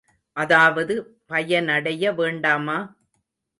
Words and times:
அதாவது 0.37 0.93
பயனடைய 1.27 2.13
வேண்டாமா? 2.13 2.79